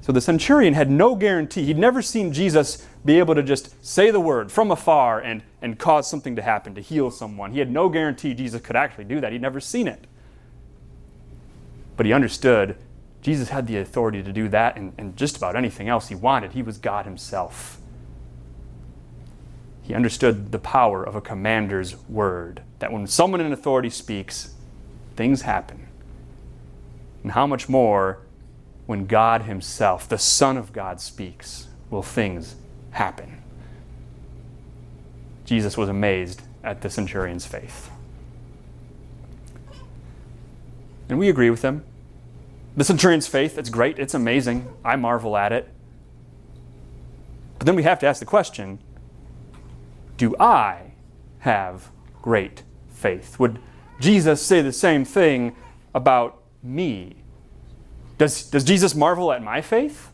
So 0.01 0.11
the 0.11 0.19
centurion 0.19 0.73
had 0.73 0.91
no 0.91 1.15
guarantee. 1.15 1.63
He'd 1.63 1.77
never 1.77 2.01
seen 2.01 2.33
Jesus 2.33 2.85
be 3.05 3.19
able 3.19 3.35
to 3.35 3.43
just 3.43 3.85
say 3.85 4.11
the 4.11 4.19
word 4.19 4.51
from 4.51 4.69
afar 4.69 5.19
and, 5.21 5.43
and 5.61 5.79
cause 5.79 6.09
something 6.09 6.35
to 6.35 6.41
happen, 6.41 6.75
to 6.75 6.81
heal 6.81 7.09
someone. 7.09 7.53
He 7.53 7.59
had 7.59 7.71
no 7.71 7.87
guarantee 7.87 8.33
Jesus 8.33 8.61
could 8.61 8.75
actually 8.75 9.05
do 9.05 9.21
that. 9.21 9.31
He'd 9.31 9.41
never 9.41 9.61
seen 9.61 9.87
it. 9.87 10.07
But 11.95 12.05
he 12.05 12.11
understood 12.11 12.75
Jesus 13.23 13.49
had 13.49 13.65
the 13.65 13.77
authority 13.77 14.21
to 14.21 14.31
do 14.31 14.47
that 14.49 14.75
and, 14.75 14.93
and 14.97 15.17
just 15.17 15.37
about 15.37 15.55
anything 15.55 15.89
else 15.89 16.09
he 16.09 16.15
wanted. 16.15 16.51
He 16.51 16.61
was 16.61 16.77
God 16.77 17.05
himself. 17.05 17.79
He 19.81 19.95
understood 19.95 20.51
the 20.51 20.59
power 20.59 21.03
of 21.03 21.15
a 21.15 21.21
commander's 21.21 21.97
word, 22.07 22.61
that 22.79 22.91
when 22.91 23.07
someone 23.07 23.41
in 23.41 23.51
authority 23.51 23.89
speaks, 23.89 24.53
things 25.15 25.41
happen. 25.41 25.87
And 27.23 27.31
how 27.31 27.47
much 27.47 27.67
more 27.67 28.19
when 28.85 29.05
God 29.05 29.43
Himself, 29.43 30.07
the 30.07 30.17
Son 30.17 30.57
of 30.57 30.73
God, 30.73 30.99
speaks, 30.99 31.67
will 31.89 32.03
things 32.03 32.55
happen. 32.91 33.41
Jesus 35.45 35.77
was 35.77 35.89
amazed 35.89 36.41
at 36.63 36.81
the 36.81 36.89
centurion's 36.89 37.45
faith. 37.45 37.89
And 41.09 41.19
we 41.19 41.29
agree 41.29 41.49
with 41.49 41.61
him. 41.61 41.83
The 42.75 42.83
centurion's 42.83 43.27
faith, 43.27 43.57
it's 43.57 43.69
great, 43.69 43.99
it's 43.99 44.13
amazing. 44.13 44.67
I 44.83 44.95
marvel 44.95 45.37
at 45.37 45.51
it. 45.51 45.69
But 47.59 47.67
then 47.67 47.75
we 47.75 47.83
have 47.83 47.99
to 47.99 48.07
ask 48.07 48.19
the 48.19 48.25
question 48.25 48.79
do 50.17 50.35
I 50.39 50.93
have 51.39 51.89
great 52.21 52.63
faith? 52.89 53.39
Would 53.39 53.59
Jesus 53.99 54.41
say 54.41 54.61
the 54.61 54.71
same 54.71 55.05
thing 55.05 55.55
about 55.93 56.41
me? 56.61 57.15
Does, 58.17 58.43
does 58.43 58.63
Jesus 58.63 58.95
marvel 58.95 59.31
at 59.31 59.43
my 59.43 59.61
faith? 59.61 60.11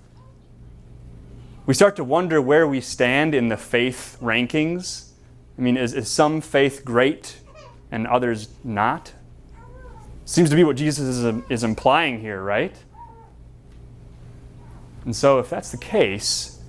We 1.65 1.73
start 1.73 1.95
to 1.97 2.03
wonder 2.03 2.41
where 2.41 2.67
we 2.67 2.81
stand 2.81 3.35
in 3.35 3.49
the 3.49 3.57
faith 3.57 4.17
rankings. 4.21 5.09
I 5.57 5.61
mean, 5.61 5.77
is, 5.77 5.93
is 5.93 6.09
some 6.09 6.41
faith 6.41 6.83
great 6.83 7.37
and 7.91 8.07
others 8.07 8.49
not? 8.63 9.13
Seems 10.29 10.51
to 10.51 10.55
be 10.55 10.63
what 10.63 10.75
Jesus 10.75 11.07
is, 11.07 11.25
um, 11.25 11.43
is 11.49 11.63
implying 11.63 12.19
here, 12.19 12.43
right? 12.43 12.75
And 15.03 15.15
so, 15.15 15.39
if 15.39 15.49
that's 15.49 15.71
the 15.71 15.77
case, 15.77 16.59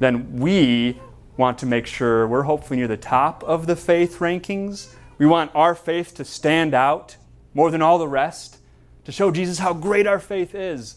then 0.00 0.40
we 0.40 1.00
want 1.36 1.56
to 1.58 1.66
make 1.66 1.86
sure 1.86 2.26
we're 2.26 2.42
hopefully 2.42 2.76
near 2.76 2.88
the 2.88 2.96
top 2.96 3.44
of 3.44 3.68
the 3.68 3.76
faith 3.76 4.18
rankings. 4.18 4.96
We 5.16 5.26
want 5.26 5.52
our 5.54 5.76
faith 5.76 6.12
to 6.16 6.24
stand 6.24 6.74
out 6.74 7.16
more 7.54 7.70
than 7.70 7.82
all 7.82 7.98
the 7.98 8.08
rest 8.08 8.56
to 9.04 9.12
show 9.12 9.30
Jesus 9.30 9.60
how 9.60 9.74
great 9.74 10.08
our 10.08 10.18
faith 10.18 10.52
is. 10.52 10.96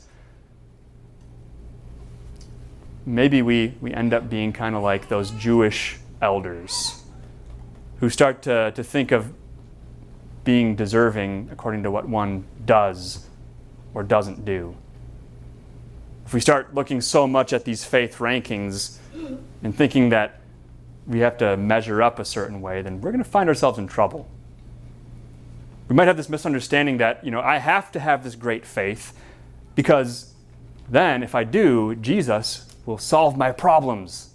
Maybe 3.06 3.44
we, 3.44 3.76
we 3.80 3.94
end 3.94 4.16
up 4.16 4.28
being 4.28 4.54
kind 4.54 4.76
of 4.76 4.82
like 4.82 5.08
those 5.08 5.30
Jewish 5.30 6.00
elders 6.20 7.04
who 8.00 8.10
start 8.10 8.42
to, 8.42 8.72
to 8.72 8.84
think 8.84 9.12
of 9.12 9.32
being 10.48 10.76
deserving 10.76 11.50
according 11.52 11.84
to 11.84 11.92
what 11.92 12.08
one 12.08 12.46
does 12.66 13.28
or 13.94 14.02
doesn't 14.02 14.46
do. 14.46 14.76
If 16.26 16.34
we 16.34 16.40
start 16.40 16.74
looking 16.74 17.02
so 17.02 17.28
much 17.28 17.54
at 17.54 17.66
these 17.66 17.84
faith 17.84 18.18
rankings 18.18 18.98
and 19.64 19.76
thinking 19.76 20.10
that 20.10 20.42
we 21.06 21.20
have 21.20 21.38
to 21.38 21.56
measure 21.58 22.02
up 22.02 22.20
a 22.20 22.26
certain 22.26 22.62
way, 22.62 22.82
then 22.82 23.02
we're 23.02 23.12
going 23.12 23.24
to 23.24 23.30
find 23.30 23.48
ourselves 23.48 23.78
in 23.78 23.88
trouble 23.88 24.30
we 25.88 25.96
might 25.96 26.08
have 26.08 26.18
this 26.18 26.30
misunderstanding 26.30 26.98
that, 26.98 27.24
you 27.24 27.32
know, 27.32 27.40
I 27.40 27.58
have 27.58 27.92
to 27.94 28.00
have 28.00 28.24
this 28.24 28.36
great 28.36 28.66
faith 28.66 29.14
because 29.76 30.34
then 30.90 31.24
if 31.24 31.34
I 31.34 31.44
do, 31.44 31.96
Jesus 31.96 32.76
will 32.86 32.98
solve 32.98 33.38
my 33.38 33.52
problems 33.52 34.34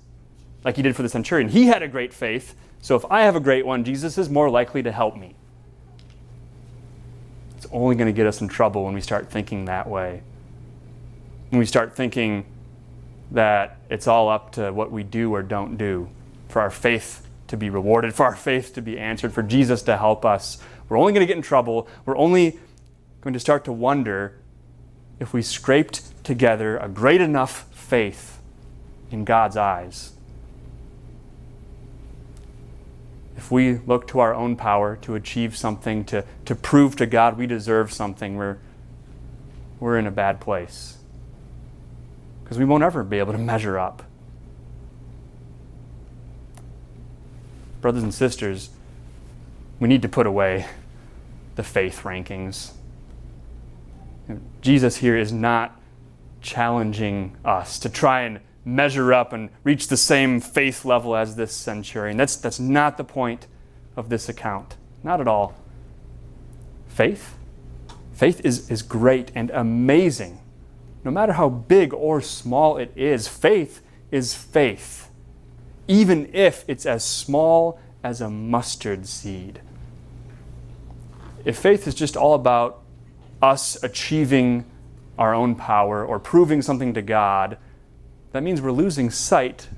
like 0.65 0.77
he 0.77 0.83
did 0.83 0.97
for 0.97 1.03
the 1.03 1.09
centurion. 1.09 1.49
He 1.49 1.67
had 1.67 1.83
a 1.83 1.89
great 1.89 2.15
faith, 2.15 2.55
so 2.81 2.97
if 2.97 3.05
I 3.11 3.23
have 3.23 3.37
a 3.37 3.41
great 3.41 3.67
one, 3.67 3.85
Jesus 3.85 4.17
is 4.17 4.31
more 4.31 4.49
likely 4.49 4.83
to 4.83 4.93
help 4.93 5.17
me. 5.17 5.35
It's 7.63 7.71
only 7.73 7.95
going 7.95 8.09
to 8.09 8.13
get 8.13 8.27
us 8.27 8.41
in 8.41 8.49
trouble 8.49 8.85
when 8.85 8.93
we 8.93 9.01
start 9.01 9.31
thinking 9.31 9.67
that 9.67 9.89
way. 9.89 10.23
When 11.51 11.61
we 11.61 11.67
start 11.67 11.95
thinking 11.95 12.45
that 13.31 13.79
it's 13.89 14.09
all 14.09 14.29
up 14.29 14.51
to 14.53 14.73
what 14.73 14.91
we 14.91 15.05
do 15.05 15.33
or 15.33 15.45
don't 15.45 15.77
do 15.77 16.09
for 16.49 16.61
our 16.61 16.71
faith 16.71 17.25
to 17.47 17.57
be 17.57 17.71
rewarded, 17.71 18.15
for 18.15 18.27
our 18.27 18.35
faith 18.35 18.75
to 18.75 18.83
be 18.83 18.99
answered, 18.99 19.33
for 19.33 19.45
Jesus 19.45 19.83
to 19.83 19.97
help 19.97 20.25
us 20.25 20.59
we're 20.89 20.99
only 20.99 21.13
going 21.13 21.21
to 21.23 21.27
get 21.27 21.37
in 21.37 21.43
trouble. 21.43 21.87
We're 22.05 22.17
only 22.17 22.59
going 23.21 23.33
to 23.33 23.41
start 23.41 23.65
to 23.67 23.73
wonder 23.73 24.41
if 25.21 25.33
we 25.33 25.41
scraped 25.41 26.25
together 26.25 26.79
a 26.79 26.89
great 26.89 27.21
enough 27.21 27.69
faith 27.71 28.41
in 29.13 29.25
God's 29.25 29.57
eyes. 29.57 30.15
If 33.37 33.51
we 33.51 33.79
look 33.79 34.07
to 34.09 34.21
our 34.21 34.35
own 34.35 34.57
power 34.57 34.97
to 35.03 35.15
achieve 35.15 35.57
something, 35.57 36.05
to, 36.07 36.25
to 36.45 36.55
prove 36.55 36.97
to 36.97 37.07
God 37.07 37.39
we 37.39 37.47
deserve 37.47 37.93
something, 37.93 38.37
we're, 38.37 38.59
we're 39.81 39.99
in 39.99 40.07
a 40.07 40.11
bad 40.11 40.41
place. 40.41 40.99
Because 42.43 42.59
we 42.59 42.65
won't 42.65 42.83
ever 42.83 43.03
be 43.03 43.19
able 43.19 43.33
to 43.33 43.39
measure 43.39 43.79
up. 43.79 44.03
Brothers 47.81 48.03
and 48.03 48.15
sisters, 48.15 48.71
we 49.81 49.89
need 49.89 50.03
to 50.03 50.09
put 50.09 50.27
away 50.27 50.67
the 51.57 51.63
faith 51.63 52.03
rankings. 52.03 52.73
Jesus 54.61 54.99
here 54.99 55.17
is 55.17 55.33
not 55.33 55.81
challenging 56.41 57.37
us 57.45 57.79
to 57.81 57.89
try 57.89 58.23
and 58.23 58.41
measure 58.65 59.13
up 59.13 59.33
and 59.33 59.51
reach 59.65 59.89
the 59.89 59.97
same 59.97 60.41
faith 60.41 60.85
level 60.85 61.17
as 61.17 61.37
this 61.37 61.53
centurion. 61.53 62.17
That's, 62.17 62.37
that's 62.37 62.61
not 62.61 62.97
the 62.97 63.05
point 63.05 63.47
of 63.97 64.09
this 64.09 64.29
account. 64.29 64.77
Not 65.03 65.21
at 65.21 65.29
all. 65.29 65.55
Faith? 66.89 67.37
Faith 68.13 68.41
is, 68.45 68.71
is 68.71 68.83
great 68.83 69.33
and 69.35 69.51
amazing. 69.51 70.39
No 71.05 71.11
matter 71.11 71.33
how 71.33 71.49
big 71.49 71.93
or 71.93 72.21
small 72.21 72.77
it 72.77 72.93
is, 72.95 73.27
faith 73.27 73.83
is 74.11 74.35
faith, 74.35 75.11
even 75.89 76.31
if 76.33 76.65
it's 76.69 76.87
as 76.87 77.05
small 77.05 77.81
as 78.05 78.21
a 78.21 78.31
mustard 78.31 79.07
seed. 79.07 79.61
If 81.45 81.59
faith 81.59 81.89
is 81.89 81.95
just 81.95 82.17
all 82.17 82.35
about 82.35 82.83
us 83.41 83.83
achieving 83.83 84.65
our 85.19 85.35
own 85.35 85.57
power 85.57 86.05
or 86.05 86.21
proving 86.21 86.63
something 86.63 86.95
to 86.95 87.03
God, 87.03 87.59
that 88.33 88.43
means 88.43 88.61
we're 88.61 88.73
losing 88.73 89.11
sight 89.11 89.69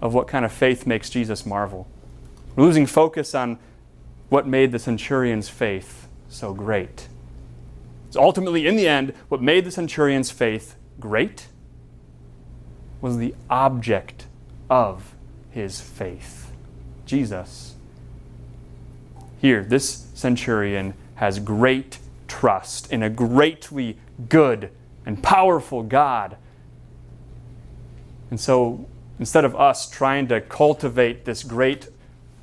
of 0.00 0.14
what 0.14 0.28
kind 0.28 0.44
of 0.44 0.52
faith 0.52 0.86
makes 0.86 1.10
Jesus 1.10 1.46
marvel. 1.46 1.88
We're 2.56 2.64
losing 2.64 2.86
focus 2.86 3.34
on 3.34 3.58
what 4.28 4.46
made 4.46 4.72
the 4.72 4.78
centurion's 4.78 5.48
faith 5.48 6.08
so 6.28 6.54
great. 6.54 7.08
So 8.10 8.22
ultimately, 8.22 8.66
in 8.66 8.76
the 8.76 8.88
end, 8.88 9.14
what 9.28 9.40
made 9.40 9.64
the 9.64 9.70
centurion's 9.70 10.30
faith 10.30 10.76
great 11.00 11.48
was 13.00 13.16
the 13.16 13.34
object 13.48 14.26
of 14.68 15.14
his 15.50 15.80
faith 15.80 16.42
Jesus. 17.12 17.74
Here, 19.38 19.62
this 19.62 20.06
centurion 20.14 20.94
has 21.16 21.38
great 21.38 21.98
trust 22.26 22.90
in 22.90 23.02
a 23.02 23.10
greatly 23.10 23.98
good 24.30 24.70
and 25.04 25.22
powerful 25.22 25.82
God. 25.82 26.38
And 28.32 28.40
so 28.40 28.86
instead 29.18 29.44
of 29.44 29.54
us 29.54 29.90
trying 29.90 30.28
to 30.28 30.40
cultivate 30.40 31.26
this 31.26 31.42
great, 31.42 31.88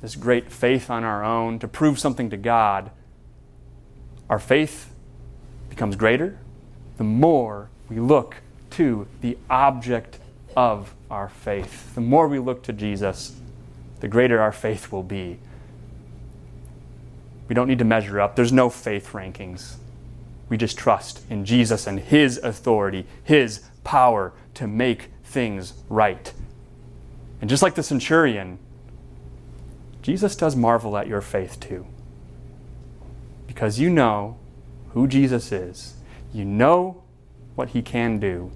this 0.00 0.14
great 0.14 0.52
faith 0.52 0.88
on 0.88 1.02
our 1.02 1.24
own 1.24 1.58
to 1.58 1.66
prove 1.66 1.98
something 1.98 2.30
to 2.30 2.36
God, 2.36 2.92
our 4.28 4.38
faith 4.38 4.94
becomes 5.68 5.96
greater 5.96 6.38
the 6.96 7.02
more 7.02 7.70
we 7.88 7.98
look 7.98 8.36
to 8.70 9.08
the 9.20 9.36
object 9.50 10.20
of 10.56 10.94
our 11.10 11.28
faith. 11.28 11.92
The 11.96 12.00
more 12.00 12.28
we 12.28 12.38
look 12.38 12.62
to 12.62 12.72
Jesus, 12.72 13.34
the 13.98 14.06
greater 14.06 14.40
our 14.40 14.52
faith 14.52 14.92
will 14.92 15.02
be. 15.02 15.40
We 17.48 17.56
don't 17.56 17.66
need 17.66 17.80
to 17.80 17.84
measure 17.84 18.20
up. 18.20 18.36
There's 18.36 18.52
no 18.52 18.70
faith 18.70 19.08
rankings. 19.10 19.74
We 20.48 20.56
just 20.56 20.78
trust 20.78 21.22
in 21.28 21.44
Jesus 21.44 21.88
and 21.88 21.98
His 21.98 22.38
authority, 22.38 23.06
His 23.24 23.64
power 23.82 24.32
to 24.54 24.68
make 24.68 25.08
things 25.30 25.74
right. 25.88 26.32
And 27.40 27.48
just 27.48 27.62
like 27.62 27.74
the 27.74 27.82
centurion, 27.82 28.58
Jesus 30.02 30.36
does 30.36 30.56
marvel 30.56 30.96
at 30.96 31.06
your 31.06 31.20
faith 31.20 31.58
too. 31.60 31.86
Because 33.46 33.78
you 33.78 33.90
know 33.90 34.38
who 34.90 35.06
Jesus 35.06 35.52
is, 35.52 35.94
you 36.32 36.44
know 36.44 37.02
what 37.54 37.70
He 37.70 37.82
can 37.82 38.18
do, 38.18 38.50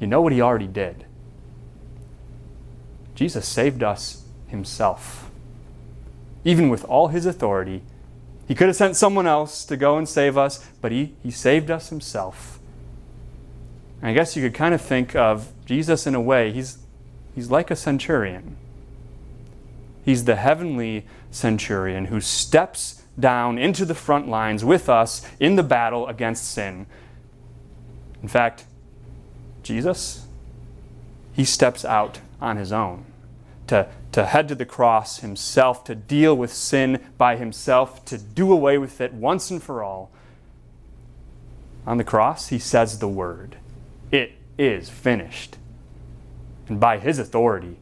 you 0.00 0.06
know 0.06 0.20
what 0.20 0.32
He 0.32 0.40
already 0.40 0.66
did. 0.66 1.04
Jesus 3.14 3.46
saved 3.46 3.82
us 3.82 4.24
Himself 4.48 5.30
even 6.44 6.68
with 6.68 6.84
all 6.84 7.08
his 7.08 7.26
authority. 7.26 7.82
He 8.46 8.54
could 8.54 8.66
have 8.66 8.76
sent 8.76 8.96
someone 8.96 9.26
else 9.26 9.64
to 9.66 9.76
go 9.76 9.96
and 9.96 10.08
save 10.08 10.36
us, 10.36 10.66
but 10.80 10.92
he, 10.92 11.14
he 11.22 11.30
saved 11.30 11.70
us 11.70 11.88
himself. 11.88 12.58
And 14.02 14.10
I 14.10 14.14
guess 14.14 14.34
you 14.36 14.42
could 14.42 14.54
kind 14.54 14.74
of 14.74 14.82
think 14.82 15.14
of 15.14 15.52
Jesus 15.64 16.08
in 16.08 16.16
a 16.16 16.20
way, 16.20 16.50
he's, 16.50 16.78
he's 17.36 17.50
like 17.50 17.70
a 17.70 17.76
centurion. 17.76 18.56
He's 20.04 20.24
the 20.24 20.34
heavenly 20.34 21.06
centurion 21.30 22.06
who 22.06 22.20
steps 22.20 23.04
down 23.18 23.58
into 23.58 23.84
the 23.84 23.94
front 23.94 24.28
lines 24.28 24.64
with 24.64 24.88
us 24.88 25.24
in 25.38 25.54
the 25.54 25.62
battle 25.62 26.08
against 26.08 26.50
sin. 26.50 26.86
In 28.20 28.26
fact, 28.28 28.64
Jesus, 29.62 30.26
he 31.32 31.44
steps 31.44 31.84
out 31.84 32.18
on 32.40 32.56
his 32.56 32.72
own 32.72 33.04
to, 33.68 33.88
to 34.10 34.24
head 34.24 34.48
to 34.48 34.56
the 34.56 34.66
cross 34.66 35.20
himself, 35.20 35.84
to 35.84 35.94
deal 35.94 36.36
with 36.36 36.52
sin 36.52 37.00
by 37.16 37.36
himself, 37.36 38.04
to 38.06 38.18
do 38.18 38.52
away 38.52 38.78
with 38.78 39.00
it 39.00 39.12
once 39.14 39.48
and 39.52 39.62
for 39.62 39.84
all. 39.84 40.10
On 41.86 41.98
the 41.98 42.04
cross, 42.04 42.48
he 42.48 42.58
says 42.58 42.98
the 42.98 43.08
word 43.08 43.56
is 44.58 44.88
finished. 44.88 45.56
And 46.68 46.78
by 46.78 46.98
his 46.98 47.18
authority, 47.18 47.76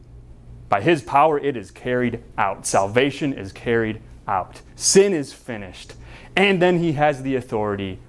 by 0.69 0.81
his 0.81 1.01
power, 1.01 1.37
it 1.37 1.57
is 1.57 1.71
carried 1.71 2.23
out. 2.37 2.65
Salvation 2.65 3.33
is 3.33 3.51
carried 3.51 4.01
out. 4.27 4.61
Sin 4.75 5.13
is 5.13 5.33
finished. 5.33 5.93
And 6.35 6.61
then 6.61 6.79
he 6.79 6.93
has 6.93 7.23
the 7.23 7.35
authority 7.35 7.99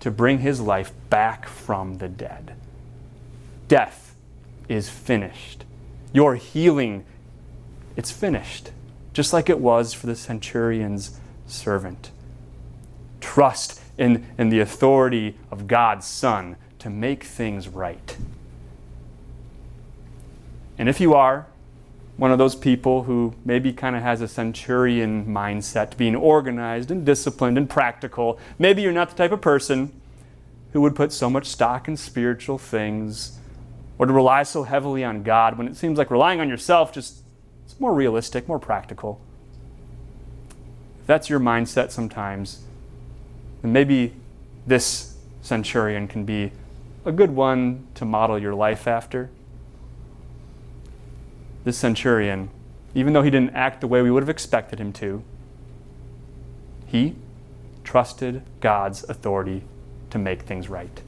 to 0.00 0.10
bring 0.10 0.38
his 0.38 0.60
life 0.60 0.92
back 1.10 1.48
from 1.48 1.98
the 1.98 2.08
dead. 2.08 2.54
Death 3.68 4.14
is 4.68 4.88
finished. 4.88 5.64
Your 6.12 6.36
healing 6.36 7.04
it's 7.96 8.10
finished, 8.10 8.70
just 9.12 9.32
like 9.32 9.50
it 9.50 9.58
was 9.58 9.92
for 9.92 10.06
the 10.06 10.16
centurion's 10.16 11.18
servant. 11.46 12.10
Trust 13.20 13.80
in, 13.98 14.26
in 14.38 14.48
the 14.48 14.60
authority 14.60 15.38
of 15.50 15.66
God's 15.66 16.06
Son 16.06 16.56
to 16.82 16.90
make 16.90 17.22
things 17.22 17.68
right. 17.68 18.16
And 20.76 20.88
if 20.88 21.00
you 21.00 21.14
are 21.14 21.46
one 22.16 22.32
of 22.32 22.38
those 22.38 22.56
people 22.56 23.04
who 23.04 23.34
maybe 23.44 23.72
kind 23.72 23.94
of 23.94 24.02
has 24.02 24.20
a 24.20 24.26
centurion 24.26 25.24
mindset, 25.26 25.96
being 25.96 26.16
organized 26.16 26.90
and 26.90 27.06
disciplined 27.06 27.56
and 27.56 27.70
practical, 27.70 28.38
maybe 28.58 28.82
you're 28.82 28.90
not 28.90 29.10
the 29.10 29.14
type 29.14 29.30
of 29.30 29.40
person 29.40 29.92
who 30.72 30.80
would 30.80 30.96
put 30.96 31.12
so 31.12 31.30
much 31.30 31.46
stock 31.46 31.86
in 31.86 31.96
spiritual 31.96 32.58
things 32.58 33.38
or 33.96 34.06
to 34.06 34.12
rely 34.12 34.42
so 34.42 34.64
heavily 34.64 35.04
on 35.04 35.22
God 35.22 35.56
when 35.56 35.68
it 35.68 35.76
seems 35.76 35.98
like 35.98 36.10
relying 36.10 36.40
on 36.40 36.48
yourself 36.48 36.92
just 36.92 37.22
it's 37.64 37.78
more 37.78 37.94
realistic, 37.94 38.48
more 38.48 38.58
practical. 38.58 39.20
If 41.00 41.06
that's 41.06 41.30
your 41.30 41.38
mindset 41.38 41.92
sometimes, 41.92 42.62
then 43.62 43.72
maybe 43.72 44.14
this 44.66 45.16
centurion 45.42 46.08
can 46.08 46.24
be 46.24 46.50
a 47.04 47.12
good 47.12 47.30
one 47.30 47.86
to 47.94 48.04
model 48.04 48.38
your 48.38 48.54
life 48.54 48.86
after. 48.86 49.30
This 51.64 51.78
centurion, 51.78 52.50
even 52.94 53.12
though 53.12 53.22
he 53.22 53.30
didn't 53.30 53.54
act 53.54 53.80
the 53.80 53.86
way 53.86 54.02
we 54.02 54.10
would 54.10 54.22
have 54.22 54.30
expected 54.30 54.80
him 54.80 54.92
to, 54.94 55.22
he 56.86 57.14
trusted 57.84 58.42
God's 58.60 59.04
authority 59.04 59.64
to 60.10 60.18
make 60.18 60.42
things 60.42 60.68
right. 60.68 61.02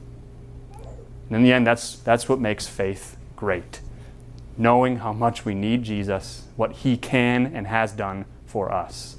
And 1.27 1.37
in 1.37 1.43
the 1.43 1.53
end, 1.53 1.65
that's, 1.65 1.97
that's 1.97 2.27
what 2.29 2.39
makes 2.39 2.67
faith 2.67 3.17
great 3.35 3.81
knowing 4.57 4.97
how 4.97 5.13
much 5.13 5.45
we 5.45 5.53
need 5.53 5.83
Jesus, 5.83 6.43
what 6.55 6.71
he 6.71 6.97
can 6.97 7.47
and 7.47 7.67
has 7.67 7.91
done 7.91 8.25
for 8.45 8.71
us. 8.71 9.17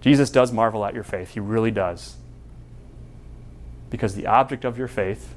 Jesus 0.00 0.30
does 0.30 0.52
marvel 0.52 0.84
at 0.84 0.94
your 0.94 1.04
faith. 1.04 1.30
He 1.30 1.40
really 1.40 1.70
does. 1.70 2.16
Because 3.90 4.14
the 4.14 4.26
object 4.26 4.64
of 4.64 4.78
your 4.78 4.88
faith 4.88 5.34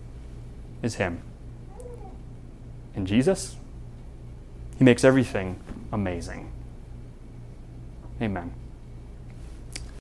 is 0.81 0.95
him. 0.95 1.21
And 2.95 3.07
Jesus, 3.07 3.55
he 4.77 4.83
makes 4.83 5.03
everything 5.03 5.59
amazing. 5.91 6.51
Amen. 8.21 8.53